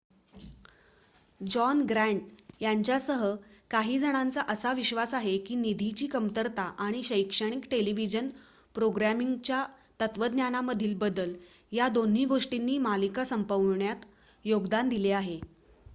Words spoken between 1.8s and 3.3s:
Grant यांच्यासह